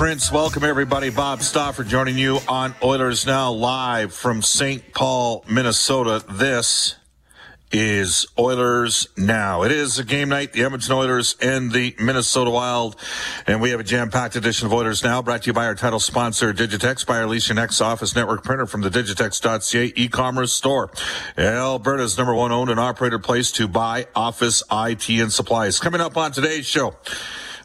[0.00, 0.32] Prince.
[0.32, 1.10] Welcome, everybody.
[1.10, 4.94] Bob Stauffer joining you on Oilers Now live from St.
[4.94, 6.24] Paul, Minnesota.
[6.26, 6.96] This
[7.70, 9.62] is Oilers Now.
[9.62, 12.96] It is a game night, the Edmonton Oilers and the Minnesota Wild.
[13.46, 16.00] And we have a jam-packed edition of Oilers Now brought to you by our title
[16.00, 20.90] sponsor, Digitex, by our Alicia Next office network printer from the Digitex.ca e-commerce store.
[21.36, 25.78] Alberta's number one owned and operated place to buy office IT and supplies.
[25.78, 26.96] Coming up on today's show.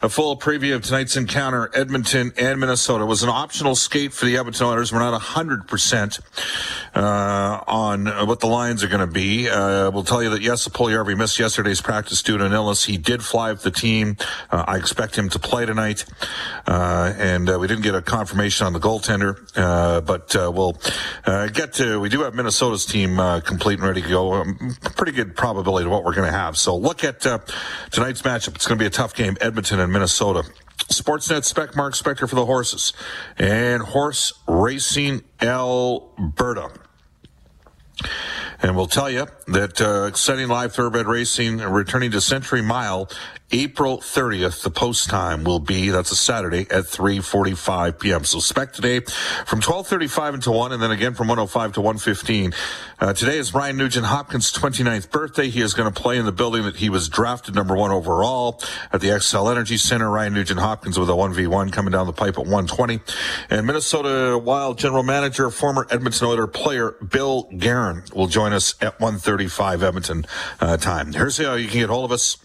[0.05, 4.38] A full preview of tonight's encounter, Edmonton and Minnesota, was an optional skate for the
[4.38, 4.93] Edmonton Oilers.
[4.93, 6.21] We're not 100%
[6.93, 9.49] uh, on what the lines are going to be.
[9.49, 12.85] Uh, we'll tell you that, yes, Puljujarvi missed yesterday's practice due to an illness.
[12.85, 14.15] He did fly with the team.
[14.51, 16.05] Uh, I expect him to play tonight.
[16.67, 20.79] Uh, and uh, we didn't get a confirmation on the goaltender, uh, but we'll
[21.49, 24.33] get to, we do have Minnesota's team complete and ready to go.
[24.33, 26.57] Um, pretty good probability of what we're going to have.
[26.57, 28.53] So look at tonight's matchup.
[28.53, 30.44] It's going to be a tough game, Edmonton and Minnesota.
[30.91, 32.91] Sportsnet spec Mark Spector for the horses
[33.38, 36.69] and horse racing Alberta.
[38.61, 43.09] And we'll tell you that uh, exciting live thoroughbred racing and returning to Century Mile
[43.51, 44.63] April 30th.
[44.63, 48.23] The post time will be, that's a Saturday at 3.45 p.m.
[48.23, 49.01] So spec today
[49.45, 52.53] from 12.35 until 1 and then again from 105 to 115.
[53.00, 55.50] Uh, today is Ryan Nugent Hopkins' 29th birthday.
[55.50, 58.61] He is going to play in the building that he was drafted number one overall
[58.91, 60.09] at the Xcel Energy Center.
[60.09, 63.00] Ryan Nugent Hopkins with a 1v1 coming down the pipe at 120.
[63.51, 69.00] And Minnesota Wild general manager, former Edmonton Oilers player Bill Guerin will join us at
[69.00, 70.25] 135 Edmonton
[70.59, 71.13] uh, time.
[71.13, 72.44] Here's how you can get hold of us.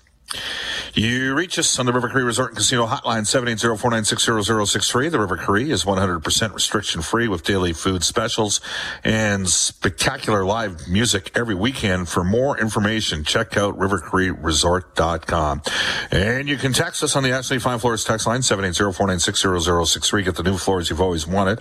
[0.95, 5.11] You reach us on the River Cree Resort and Casino Hotline 780-496-0063.
[5.11, 8.61] The River Cree is 100% restriction free with daily food specials
[9.05, 12.09] and spectacular live music every weekend.
[12.09, 15.63] For more information, check out rivercreeresort.com.
[16.11, 20.25] And you can text us on the Ashley Fine Floors text line 780-496-0063.
[20.25, 21.59] Get the new floors you've always wanted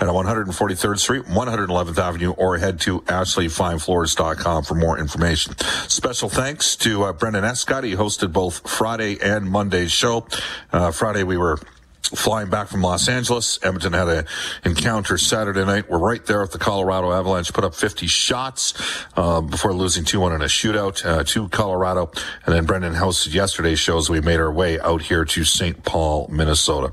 [0.00, 5.56] at 143rd Street, 111th Avenue, or head to ashleyfinefloors.com for more information.
[5.88, 7.84] Special thanks to uh, Brendan Escott.
[7.84, 10.26] He hosted both Friday and Monday's show.
[10.72, 11.58] Uh, Friday we were
[12.02, 13.58] flying back from Los Angeles.
[13.62, 14.26] Edmonton had an
[14.64, 15.88] encounter Saturday night.
[15.88, 17.52] We're right there at the Colorado Avalanche.
[17.54, 18.74] Put up 50 shots
[19.16, 22.10] uh, before losing 2-1 in a shootout uh, to Colorado.
[22.44, 24.10] And then Brendan hosted yesterday's shows.
[24.10, 25.82] We made our way out here to St.
[25.84, 26.92] Paul, Minnesota.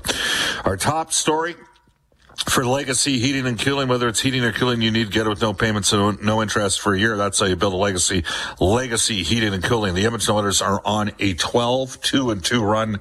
[0.64, 1.54] Our top story
[2.48, 5.28] for legacy heating and cooling, whether it's heating or cooling, you need to get it
[5.28, 7.16] with no payments and no interest for a year.
[7.16, 8.24] That's how you build a legacy.
[8.58, 9.94] Legacy heating and cooling.
[9.94, 13.00] The Edmonton Oilers are on a 12 2 and 2 run,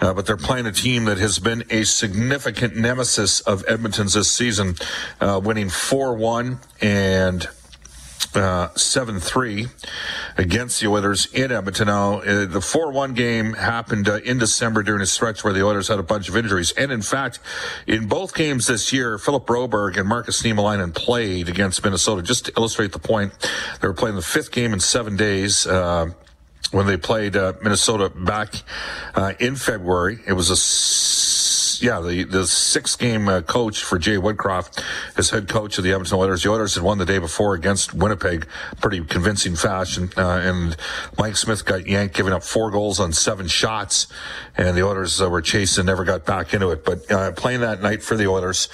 [0.00, 4.30] uh, but they're playing a team that has been a significant nemesis of Edmonton's this
[4.30, 4.76] season,
[5.20, 7.48] uh, winning 4 1 and
[8.34, 9.70] uh, 7-3
[10.36, 11.88] against the Oilers in Edmonton.
[11.88, 15.88] Now, uh, the 4-1 game happened uh, in December during a stretch where the Oilers
[15.88, 16.72] had a bunch of injuries.
[16.72, 17.40] And in fact,
[17.86, 22.22] in both games this year, Philip Broberg and Markus Niemelainen played against Minnesota.
[22.22, 23.32] Just to illustrate the point,
[23.80, 25.66] they were playing the fifth game in seven days.
[25.66, 26.10] Uh,
[26.70, 28.54] when they played uh, Minnesota back
[29.14, 30.56] uh, in February, it was a
[31.82, 34.82] yeah, the, the six game uh, coach for Jay Woodcroft
[35.16, 36.42] as head coach of the Edmonton Oilers.
[36.42, 38.46] The Oilers had won the day before against Winnipeg,
[38.80, 40.10] pretty convincing fashion.
[40.16, 40.76] Uh, and
[41.18, 44.06] Mike Smith got yanked, giving up four goals on seven shots.
[44.56, 46.84] And the Oilers uh, were chasing, never got back into it.
[46.84, 48.68] But uh, playing that night for the Oilers,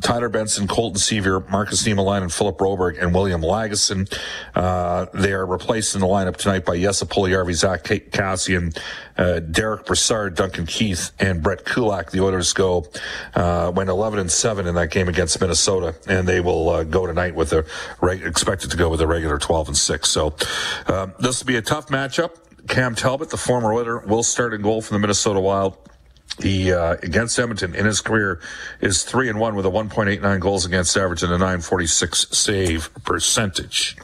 [0.00, 4.12] Tyler Benson, Colton Sceviour, Markus Niemelainen, and Philip Broberg, and William Lagesson.
[4.54, 8.78] Uh, they are replaced in the lineup tonight by Jesse Puljujarvi, Zach Kassian,
[9.16, 12.10] uh, Derek Brassard, Duncan Keith, and Brett Kulak.
[12.10, 12.86] The Oilers go
[13.34, 17.06] uh, went 11 and 7 in that game against Minnesota, and they will uh, go
[17.06, 17.64] tonight with a
[18.00, 20.08] reg- expected to go with a regular 12 and 6.
[20.08, 20.34] So
[20.86, 22.36] uh, this will be a tough matchup.
[22.68, 25.76] Cam Talbot, the former Oiler, will start in goal for the Minnesota Wild.
[26.40, 28.40] He uh, against Edmonton in his career
[28.80, 33.96] is three and one with a 1.89 goals against average and a 946 save percentage.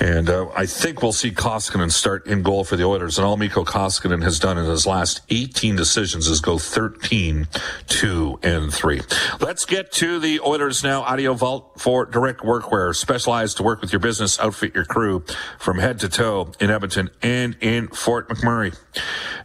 [0.00, 3.18] And uh, I think we'll see Koskinen start in goal for the Oilers.
[3.18, 7.46] And all Mikko Koskinen has done in his last 18 decisions is go 13,
[7.86, 9.00] 2, and 3.
[9.40, 11.02] Let's get to the Oilers now.
[11.02, 15.22] Audio Vault for direct workwear, specialized to work with your business, outfit your crew
[15.58, 18.74] from head to toe in Edmonton and in Fort McMurray.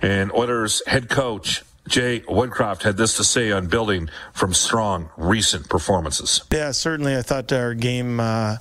[0.02, 5.70] And Oilers head coach, Jay Woodcroft had this to say on building from strong recent
[5.70, 6.42] performances.
[6.52, 7.16] Yeah, certainly.
[7.16, 8.58] I thought our game uh,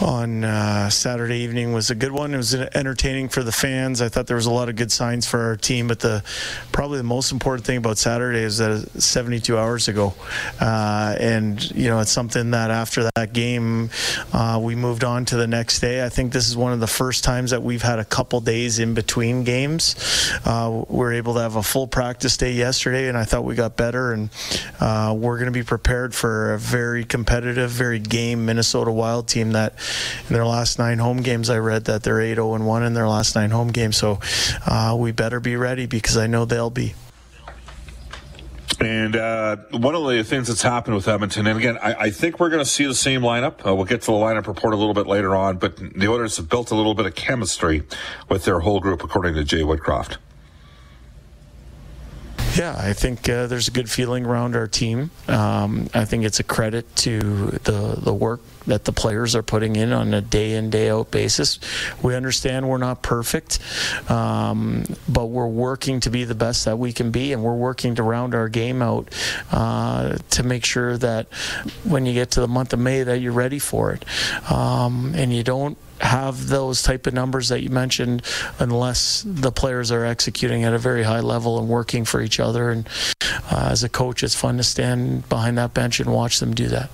[0.00, 2.34] on uh, Saturday evening was a good one.
[2.34, 4.02] It was entertaining for the fans.
[4.02, 6.24] I thought there was a lot of good signs for our team, but the
[6.72, 10.14] probably the most important thing about Saturday is that 72 hours ago,
[10.60, 13.90] uh, and you know it's something that after that game
[14.32, 16.04] uh, we moved on to the next day.
[16.04, 18.80] I think this is one of the first times that we've had a couple days
[18.80, 19.94] in between games.
[20.44, 23.76] Uh, we're able to have a full practice day yesterday, and I thought we got
[23.76, 24.12] better.
[24.12, 24.30] And
[24.80, 29.52] uh, we're going to be prepared for a very competitive, very game Minnesota Wild team
[29.52, 29.74] that
[30.28, 33.08] in their last nine home games, I read that they're 8 0 1 in their
[33.08, 33.96] last nine home games.
[33.96, 34.20] So
[34.66, 36.94] uh, we better be ready because I know they'll be.
[38.80, 42.38] And uh, one of the things that's happened with Edmonton, and again, I, I think
[42.38, 43.66] we're going to see the same lineup.
[43.66, 46.36] Uh, we'll get to the lineup report a little bit later on, but the Oilers
[46.36, 47.82] have built a little bit of chemistry
[48.28, 50.18] with their whole group, according to Jay Woodcroft.
[52.58, 55.12] Yeah, I think uh, there's a good feeling around our team.
[55.28, 59.76] Um, I think it's a credit to the the work that the players are putting
[59.76, 61.60] in on a day in day out basis.
[62.02, 63.60] We understand we're not perfect,
[64.10, 67.94] um, but we're working to be the best that we can be, and we're working
[67.94, 69.14] to round our game out
[69.52, 71.28] uh, to make sure that
[71.84, 74.04] when you get to the month of May that you're ready for it,
[74.50, 78.22] um, and you don't have those type of numbers that you mentioned
[78.58, 82.70] unless the players are executing at a very high level and working for each other.
[82.70, 82.88] And
[83.50, 86.68] uh, as a coach, it's fun to stand behind that bench and watch them do
[86.68, 86.90] that.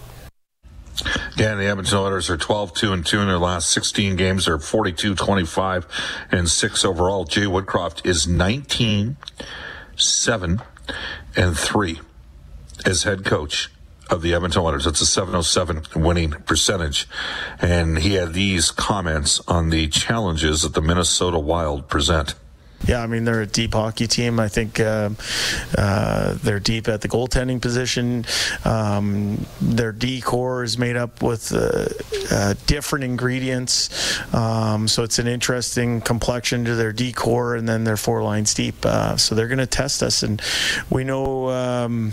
[1.37, 4.47] Yeah, the Edmonton Oilers are 12 2 and 2 in their last 16 games.
[4.47, 5.87] They're 42 25
[6.31, 7.25] and 6 overall.
[7.25, 9.17] Jay Woodcroft is 19
[9.97, 10.63] 7
[11.37, 12.01] and 3
[12.87, 13.71] as head coach
[14.11, 14.87] of the Edmonton Oilers.
[14.87, 17.09] It's a 707 winning percentage.
[17.61, 22.35] And he had these comments on the challenges that the Minnesota Wild present.
[22.87, 24.39] Yeah, I mean they're a deep hockey team.
[24.39, 25.11] I think uh,
[25.77, 28.27] uh, they're deep at the goaltending position.
[28.65, 31.87] Um, their D core is made up with uh,
[32.31, 33.89] uh different ingredients,
[34.35, 38.53] um, so it's an interesting complexion to their D core, and then their four lines
[38.53, 38.85] deep.
[38.85, 40.43] Uh, so they're going to test us, and
[40.91, 41.49] we know.
[41.49, 42.13] Um,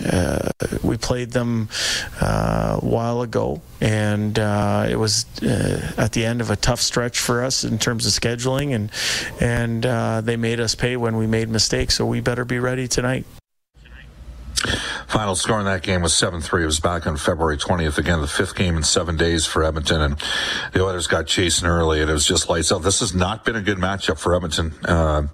[0.00, 0.50] uh,
[0.82, 1.68] we played them
[2.20, 6.80] uh, a while ago, and uh, it was uh, at the end of a tough
[6.80, 8.90] stretch for us in terms of scheduling, and
[9.40, 11.94] and uh, they made us pay when we made mistakes.
[11.96, 13.24] So we better be ready tonight.
[15.14, 16.62] Final score in that game was 7-3.
[16.62, 17.98] It was back on February 20th.
[17.98, 20.00] Again, the fifth game in seven days for Edmonton.
[20.00, 20.16] And
[20.72, 22.82] the Oilers got chasing early and it was just lights out.
[22.82, 24.74] This has not been a good matchup for Edmonton.
[24.84, 25.28] Uh,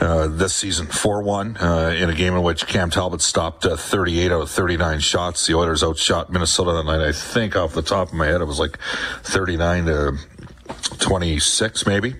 [0.00, 4.32] uh, this season, 4-1 uh, in a game in which Cam Talbot stopped uh, 38
[4.32, 5.46] out of 39 shots.
[5.46, 7.00] The Oilers outshot Minnesota that night.
[7.00, 8.78] I think off the top of my head, it was like
[9.22, 10.18] 39 to
[10.98, 12.14] 26 maybe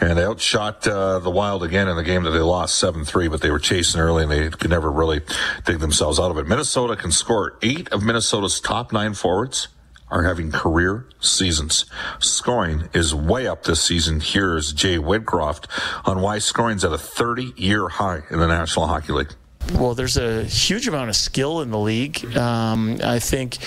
[0.00, 3.40] and they outshot uh, the wild again in the game that they lost 7-3 but
[3.40, 5.20] they were chasing early and they could never really
[5.64, 9.68] dig themselves out of it minnesota can score eight of minnesota's top nine forwards
[10.10, 11.84] are having career seasons.
[12.18, 14.20] Scoring is way up this season.
[14.20, 15.66] Here's Jay Woodcroft
[16.06, 19.32] on why scoring's at a 30 year high in the National Hockey League.
[19.74, 22.24] Well, there's a huge amount of skill in the league.
[22.36, 23.58] Um, I think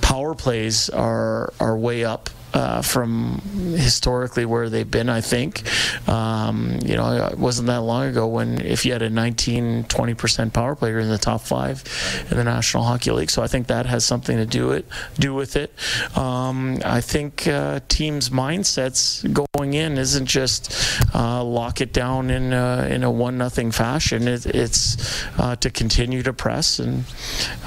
[0.00, 3.40] power plays are are way up uh, from
[3.76, 5.08] historically where they've been.
[5.08, 5.62] I think,
[6.08, 10.14] um, you know, it wasn't that long ago when if you had a 19, 20
[10.14, 11.84] percent power player in the top five
[12.30, 13.30] in the National Hockey League.
[13.30, 14.86] So I think that has something to do it
[15.18, 15.72] do with it.
[16.16, 19.22] Um, I think uh, teams' mindsets
[19.60, 20.74] going in isn't just
[21.14, 24.26] uh, lock it down in uh, in a one nothing fashion.
[24.26, 27.04] It, it's uh, to continue to press, and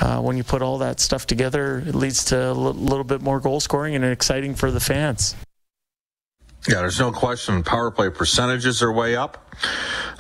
[0.01, 3.21] uh, when you put all that stuff together, it leads to a l- little bit
[3.21, 5.35] more goal scoring and exciting for the fans.
[6.67, 9.39] Yeah, there's no question power play percentages are way up.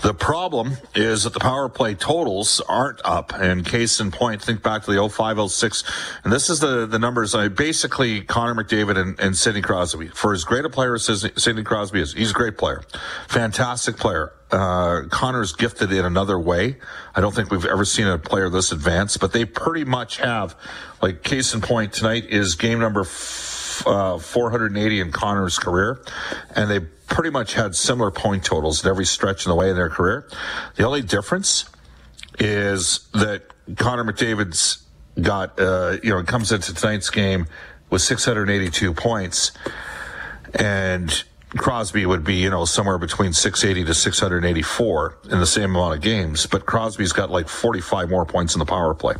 [0.01, 3.33] The problem is that the power play totals aren't up.
[3.33, 5.83] And case in point, think back to the 0506.
[6.25, 7.33] And this is the, the numbers.
[7.33, 10.09] I basically Connor McDavid and, and Sidney Crosby.
[10.09, 11.05] For as great a player as
[11.37, 12.83] Sidney Crosby is, he's a great player.
[13.29, 14.33] Fantastic player.
[14.51, 16.75] Uh, Connor's gifted in another way.
[17.15, 20.55] I don't think we've ever seen a player this advanced, but they pretty much have,
[21.01, 23.52] like, case in point tonight is game number f-
[23.85, 26.03] uh, 480 in Connor's career.
[26.55, 29.75] And they pretty much had similar point totals at every stretch in the way in
[29.75, 30.27] their career.
[30.75, 31.65] The only difference
[32.39, 33.43] is that
[33.77, 34.83] Connor McDavid's
[35.21, 37.45] got, uh, you know, comes into tonight's game
[37.89, 39.51] with 682 points,
[40.55, 41.23] and
[41.57, 46.01] Crosby would be, you know, somewhere between 680 to 684 in the same amount of
[46.01, 46.47] games.
[46.47, 49.15] But Crosby's got like 45 more points in the power play.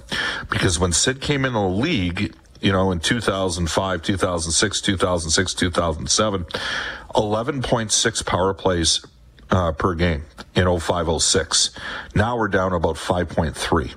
[0.50, 6.46] Because when Sid came in the league, you know, in 2005, 2006, 2006, 2007,
[7.14, 9.06] 11.6 power plays
[9.52, 10.24] uh, per game
[10.56, 11.72] in 0506.
[12.16, 13.94] Now we're down about 5.3.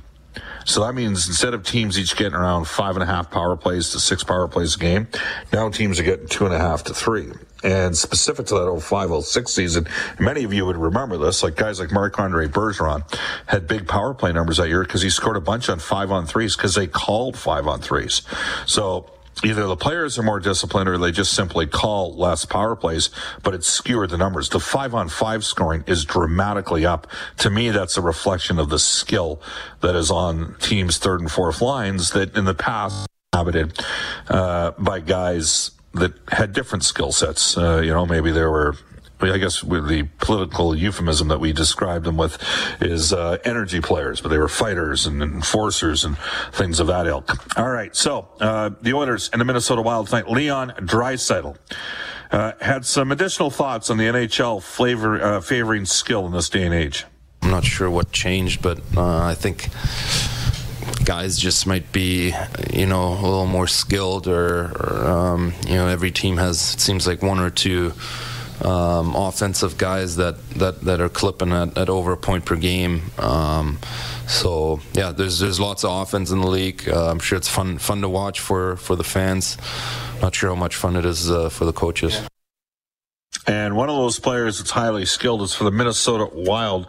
[0.67, 3.91] So that means instead of teams each getting around five and a half power plays
[3.91, 5.07] to six power plays a game,
[5.53, 7.31] now teams are getting two and a half to three.
[7.63, 11.93] And specific to that 0506 season, many of you would remember this, like guys like
[11.93, 13.03] Marc Andre Bergeron
[13.47, 16.27] had big power play numbers that year because he scored a bunch on five on
[16.27, 18.23] threes because they called five on threes.
[18.67, 19.11] So
[19.45, 23.11] either the players are more disciplined or they just simply call less power plays,
[23.43, 24.49] but it's skewered the numbers.
[24.49, 27.07] The five on five scoring is dramatically up.
[27.39, 29.41] To me, that's a reflection of the skill
[29.81, 33.79] that is on teams' third and fourth lines that in the past inhabited
[34.29, 37.57] uh, by guys that had different skill sets.
[37.57, 38.77] Uh, you know, maybe there were
[39.21, 42.39] I guess the political euphemism that we described them with
[42.81, 46.19] is uh, energy players, but they were fighters and enforcers and
[46.53, 47.59] things of that ilk.
[47.59, 50.31] All right, so uh, the Oilers and the Minnesota Wild tonight.
[50.31, 51.57] Leon Draisaitl
[52.31, 56.65] uh, had some additional thoughts on the NHL flavor uh, favoring skill in this day
[56.65, 57.07] and age.
[57.43, 59.69] I'm not sure what changed, but uh, I think
[61.05, 62.35] guys just might be,
[62.73, 66.81] you know, a little more skilled, or, or um, you know, every team has it
[66.81, 67.93] seems like one or two
[68.65, 73.03] um, offensive guys that, that, that are clipping at, at over a point per game.
[73.19, 73.79] Um,
[74.27, 76.89] so yeah, there's there's lots of offense in the league.
[76.89, 79.57] Uh, I'm sure it's fun fun to watch for for the fans.
[80.21, 82.21] Not sure how much fun it is uh, for the coaches.
[83.47, 86.87] And one of those players that's highly skilled is for the Minnesota Wild,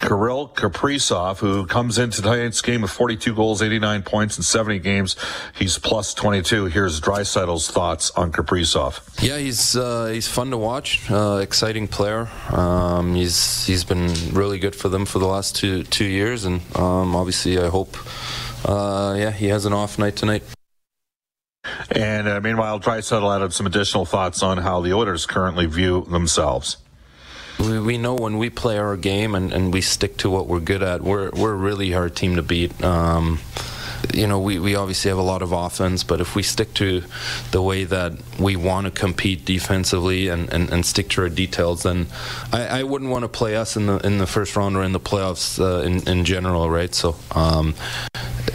[0.00, 5.16] Kirill Kaprizov, who comes into tonight's game with 42 goals, 89 points in 70 games.
[5.56, 6.66] He's plus 22.
[6.66, 9.00] Here's Draisaitl's thoughts on Kaprizov.
[9.22, 11.08] Yeah, he's uh, he's fun to watch.
[11.10, 12.28] Uh, exciting player.
[12.50, 16.60] Um, he's he's been really good for them for the last two two years, and
[16.76, 17.96] um, obviously I hope,
[18.64, 20.42] uh, yeah, he has an off night tonight.
[21.90, 26.76] And uh, meanwhile, Draisaitl added some additional thoughts on how the Oilers currently view themselves.
[27.58, 30.60] We, we know when we play our game and, and we stick to what we're
[30.60, 32.82] good at, we're, we're a really hard team to beat.
[32.82, 33.40] Um,
[34.14, 37.02] you know, we, we obviously have a lot of offense, but if we stick to
[37.50, 41.82] the way that we want to compete defensively and, and, and stick to our details,
[41.82, 42.06] then
[42.52, 44.92] I, I wouldn't want to play us in the in the first round or in
[44.92, 46.94] the playoffs uh, in, in general, right?
[46.94, 47.74] So um,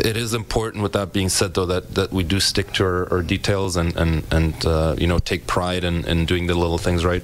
[0.02, 3.14] it is important, with that being said, though, that, that we do stick to our,
[3.14, 6.78] our details and, and, and uh, you know, take pride in, in doing the little
[6.78, 7.24] things right.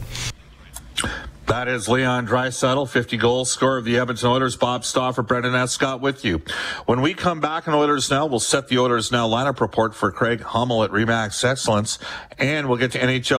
[1.47, 4.55] That is Leon Draisaitl, 50 goal scorer of the Edmonton Oilers.
[4.55, 6.41] Bob Stauffer, Brendan Escott with you.
[6.85, 10.11] When we come back in Oilers Now, we'll set the Oilers Now lineup report for
[10.11, 11.99] Craig Hummel at Remax Excellence,
[12.39, 13.37] and we'll get to NHL.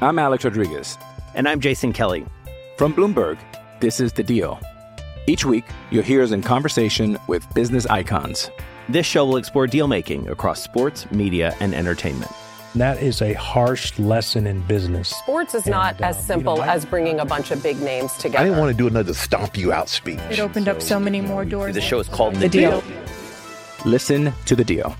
[0.00, 0.96] I'm Alex Rodriguez.
[1.34, 2.24] And I'm Jason Kelly.
[2.76, 3.38] From Bloomberg,
[3.80, 4.60] this is The Deal.
[5.26, 8.50] Each week, you'll hear us in conversation with business icons.
[8.88, 12.30] This show will explore deal making across sports, media, and entertainment.
[12.74, 15.08] That is a harsh lesson in business.
[15.10, 17.62] Sports is not And, uh, as simple you know, I- as bringing a bunch of
[17.62, 18.38] big names together.
[18.40, 20.18] I didn't want to do another stomp you out speech.
[20.28, 21.74] It opened up so many more doors.
[21.74, 22.82] The show is called The, The Deal.
[23.86, 24.94] Listen to The Deal.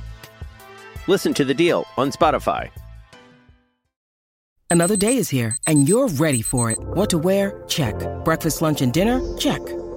[1.09, 2.71] Listen to The Deal on Spotify.
[4.71, 6.79] Another day is here, and you're ready for it.
[6.79, 7.61] What to wear?
[7.69, 7.95] Check.
[8.25, 9.21] Breakfast, lunch, and dinner?
[9.37, 9.61] Check.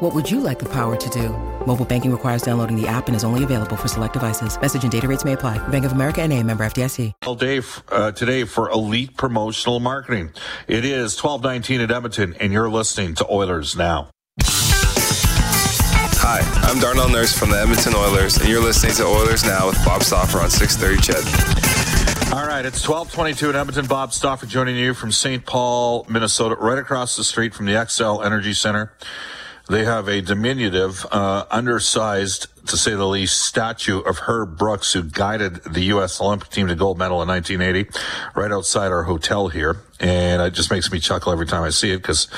[0.00, 1.28] What would you like the power to do?
[1.66, 4.60] Mobile banking requires downloading the app and is only available for select devices.
[4.60, 5.56] Message and data rates may apply.
[5.68, 7.12] Bank of America and a member FDIC.
[7.24, 7.60] All day
[7.92, 10.32] uh, today for Elite Promotional Marketing.
[10.66, 14.10] It is 1219 at Edmonton, and you're listening to Oilers Now.
[16.26, 19.76] Hi, I'm Darnell Nurse from the Edmonton Oilers, and you're listening to Oilers Now with
[19.84, 22.32] Bob Stauffer on 630 Ched.
[22.32, 23.86] All right, it's 1222 in Edmonton.
[23.86, 25.46] Bob Stauffer joining you from St.
[25.46, 28.92] Paul, Minnesota, right across the street from the Xcel Energy Center.
[29.68, 35.02] They have a diminutive, uh, undersized, to say the least, statue of Herb Brooks, who
[35.02, 36.20] guided the U.S.
[36.20, 37.90] Olympic team to gold medal in 1980,
[38.34, 39.82] right outside our hotel here.
[40.00, 42.28] And it just makes me chuckle every time I see it because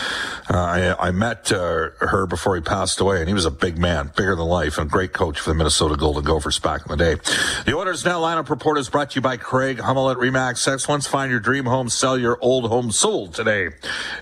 [0.51, 3.79] uh, I, I met uh, her before he passed away, and he was a big
[3.79, 6.97] man, bigger than life, and a great coach for the Minnesota Golden Gophers back in
[6.97, 7.21] the day.
[7.65, 11.07] The Oilers Now lineup report is brought to you by Craig Hummel at Remax Excellence.
[11.07, 13.71] Find your dream home, sell your old home sold today.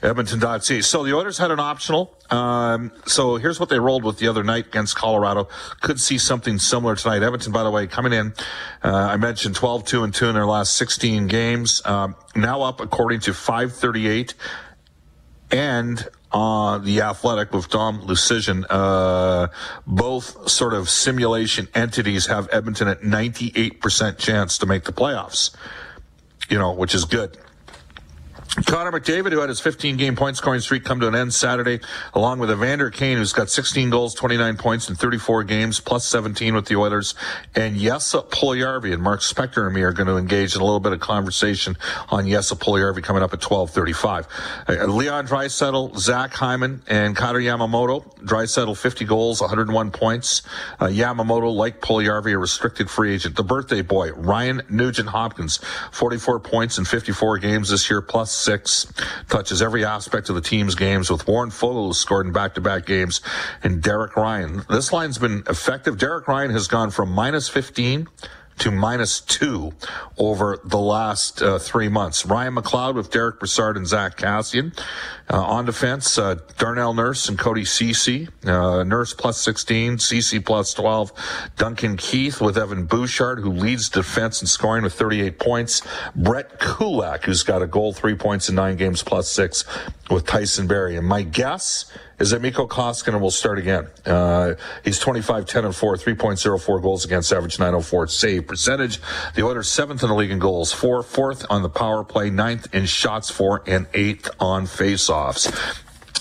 [0.01, 0.81] Edmonton.ca.
[0.83, 2.17] So the Oilers had an optional.
[2.31, 5.49] Um, so here's what they rolled with the other night against Colorado.
[5.81, 7.23] Could see something similar tonight.
[7.23, 8.35] Edmonton, by the way, coming in.
[8.83, 11.83] Uh, I mentioned 12, 2 and 2 in their last 16 games.
[11.85, 14.35] Um, now up according to 538
[15.51, 19.49] and uh, the athletic with Dom Luszczyszyn, uh,
[19.87, 25.55] both sort of simulation entities have Edmonton at 98% chance to make the playoffs,
[26.49, 27.39] you know, which is good.
[28.67, 31.81] Connor McDavid, who had his 15 game point scoring streak come to an end Saturday,
[32.15, 36.55] along with Evander Kane, who's got 16 goals, 29 points in 34 games, plus 17
[36.55, 37.15] with the Oilers.
[37.57, 40.79] And Jesse Puljujarvi and Mark Spector and me are going to engage in a little
[40.79, 41.77] bit of conversation
[42.11, 44.29] on Jesse Puljujarvi coming up at 1235.
[44.69, 48.05] Uh, Leon Draisaitl, Zach Hyman, and Kailer Yamamoto.
[48.21, 50.43] Draisaitl, 50 goals, 101 points.
[50.79, 53.35] Uh, Yamamoto, like Puljujarvi, a restricted free agent.
[53.35, 55.59] The birthday boy, Ryan Nugent Hopkins,
[55.91, 58.93] 44 points in 54 games this year, plus six,
[59.29, 63.21] touches every aspect of the team's games with Warren Foegele scored in back-to-back games
[63.63, 64.63] and Derek Ryan.
[64.69, 65.99] This line's been effective.
[65.99, 68.09] Derek Ryan has gone from minus 15
[68.59, 69.73] to minus two
[70.17, 72.25] over the last uh, three months.
[72.25, 74.77] Ryan McLeod with Derek Brassard and Zach Kassian.
[75.31, 78.29] Uh, on defense, uh, Darnell Nurse and Cody Ceci.
[78.45, 81.13] Uh, Nurse plus 16, Ceci plus 12.
[81.57, 85.83] Duncan Keith with Evan Bouchard, who leads defense and scoring with 38 points.
[86.15, 89.65] Brett Kulak, who's got a goal, three points in nine games plus six
[90.11, 90.97] with Tyson Barrie.
[90.97, 93.89] And my guess is that Mikko Koskinen will start again.
[94.07, 99.01] Uh, he's 25, 10, and 4, 3.04 goals against average 904 save percentage.
[99.35, 102.73] The Oilers seventh in the league in goals, four, fourth on the power play, ninth
[102.75, 105.53] in shots for, and eighth on faceoffs.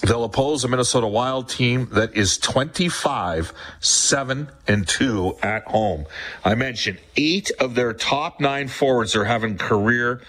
[0.02, 6.08] They'll oppose a Minnesota Wild team that is 25, 7, and 2 at home.
[6.44, 10.22] I mentioned eight of their top nine forwards are having career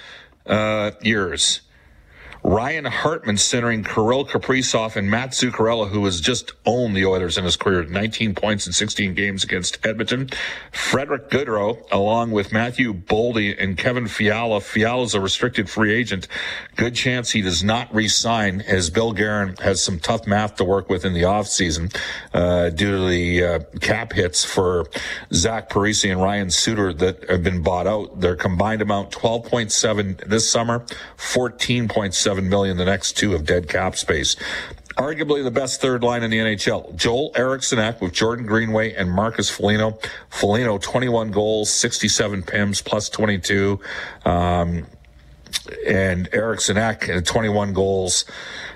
[0.46, 1.62] uh, years.
[2.55, 7.43] Ryan Hartman centering Kirill Kaprizov and Matt Zuccarello, who has just owned the Oilers in
[7.43, 10.29] his career, 19 points in 16 games against Edmonton.
[10.71, 14.61] Frederick Gaudreau, along with Matthew Boldy and Kevin Fiala.
[14.61, 16.29] Fiala's a restricted free agent.
[16.77, 20.88] Good chance he does not re-sign as Bill Guerin has some tough math to work
[20.88, 21.93] with in the offseason
[22.33, 24.87] uh, due to the uh, cap hits for
[25.33, 28.21] Zach Parise and Ryan Suter that have been bought out.
[28.21, 30.87] Their combined amount 12.7 this summer,
[31.17, 34.37] 14.7 million the next two of dead cap space.
[34.97, 36.95] Arguably the best third line in the NHL.
[36.95, 39.99] Joel Eriksson Ek with Jordan Greenway and Marcus Foligno.
[40.31, 43.81] Foligno, 21 goals, 67 PIMs, plus 22.
[44.25, 44.87] Um,
[45.87, 48.25] and Eriksson Ek, 21 goals.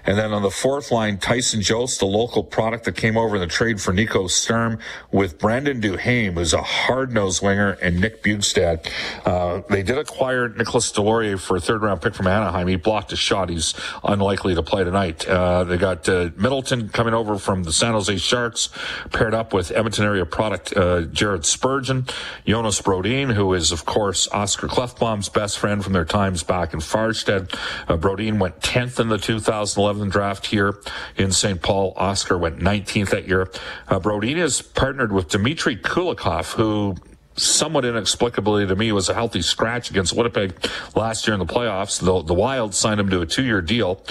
[0.08, 3.42] And then on the fourth line, Tyson Jost, the local product that came over in
[3.42, 4.78] the trade for Nico Sturm
[5.10, 8.90] with Brandon Duhaime, who's a hard-nosed winger, and Nick Bjugstad.
[9.26, 12.68] Uh, they did acquire Nicholas Deslauriers for a third-round pick from Anaheim.
[12.68, 13.50] He blocked a shot.
[13.50, 15.28] He's unlikely to play tonight.
[15.28, 18.70] Uh, they got uh, Middleton coming over from the San Jose Sharks,
[19.12, 22.06] paired up with Edmonton area product uh, Jared Spurgeon,
[22.46, 26.80] Jonas Brodin, who is, of course, Oscar Klefbom's best friend from their times back in
[26.80, 27.54] Färjestad.
[27.88, 30.78] Uh, Brodin went 10th in the 2011 draft here
[31.16, 31.60] in St.
[31.60, 31.92] Paul.
[31.96, 33.50] Oscar went 19th that year.
[33.88, 36.96] Uh, Brodin is partnered with Dmitry Kulikov, who
[37.40, 40.54] somewhat inexplicably to me was a healthy scratch against Winnipeg
[40.94, 42.00] last year in the playoffs.
[42.00, 44.02] The, the Wild signed him to a two-year deal,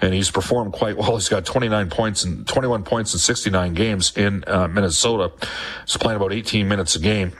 [0.00, 1.16] and he's performed quite well.
[1.16, 5.32] He's got 29 points and 21 points in 69 games in uh, Minnesota.
[5.86, 7.32] He's playing about 18 minutes a game.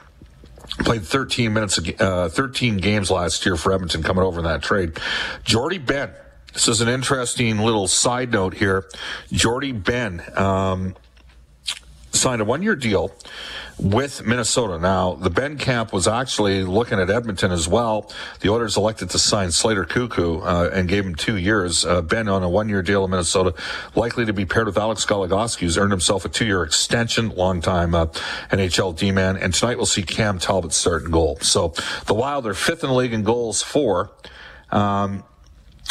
[0.81, 4.99] Played 13 minutes, uh, 13 games last year for Edmonton coming over in that trade.
[5.45, 6.11] Jordie Benn.
[6.53, 8.85] this is an interesting little side note here.
[9.33, 10.97] Jordie Benn um,
[12.11, 13.13] signed a one-year deal
[13.79, 14.79] with Minnesota.
[14.79, 18.11] Now, the Benn camp was actually looking at Edmonton as well.
[18.41, 21.85] The Oilers elected to sign Slater Koekkoek uh, and gave him two years.
[21.85, 23.55] Uh, Benn on a one-year deal in Minnesota,
[23.95, 28.07] likely to be paired with Alex Goligoski, who's earned himself a two-year extension, long-time uh,
[28.51, 29.37] NHL D-man.
[29.37, 31.39] And tonight we'll see Cam Talbot start in goal.
[31.41, 31.75] So
[32.07, 34.13] the Wild are fifth in the league in goals for.
[34.71, 35.25] Um,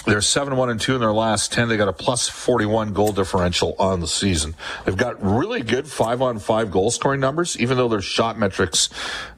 [0.05, 1.69] they're 7 1 and 2 in their last 10.
[1.69, 4.55] They got a plus 41 goal differential on the season.
[4.83, 8.89] They've got really good 5 on 5 goal scoring numbers, even though their shot metrics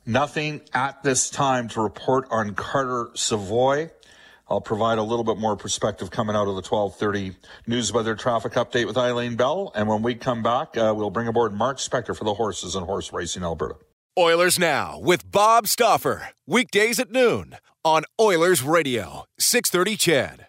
[0.05, 3.89] Nothing at this time to report on Carter Savoie.
[4.47, 8.53] I'll provide a little bit more perspective coming out of the 1230 news weather traffic
[8.53, 9.71] update with Eileen Bell.
[9.73, 12.85] And when we come back, uh, we'll bring aboard Mark Spector for the horses and
[12.85, 13.75] horse racing Alberta.
[14.17, 16.29] Oilers Now with Bob Stauffer.
[16.45, 20.44] Weekdays at noon on Oilers Radio, 630 CHED.